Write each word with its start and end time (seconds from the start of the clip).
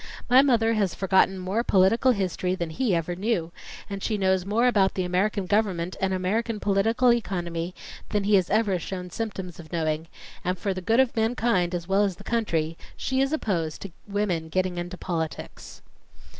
My 0.27 0.41
mother 0.41 0.73
has 0.73 0.95
forgotten 0.95 1.37
more 1.37 1.63
political 1.63 2.11
history 2.11 2.55
than 2.55 2.71
he 2.71 2.95
ever 2.95 3.15
knew, 3.15 3.51
and 3.87 4.01
she 4.01 4.17
knows 4.17 4.47
more 4.47 4.65
about 4.65 4.95
the 4.95 5.03
American 5.03 5.45
government 5.45 5.95
and 6.01 6.11
American 6.11 6.59
political 6.59 7.13
economy 7.13 7.75
than 8.09 8.23
he 8.23 8.33
has 8.33 8.49
ever 8.49 8.79
shown 8.79 9.11
symptoms 9.11 9.59
of 9.59 9.71
knowing, 9.71 10.07
and 10.43 10.57
for 10.57 10.73
the 10.73 10.81
good 10.81 10.99
of 10.99 11.15
mankind 11.15 11.75
as 11.75 11.87
well 11.87 12.03
as 12.03 12.15
the 12.15 12.23
country 12.23 12.79
she 12.97 13.21
is 13.21 13.31
opposed 13.31 13.83
to 13.83 13.91
women 14.07 14.49
getting 14.49 14.79
into 14.79 14.97
politics." 14.97 15.83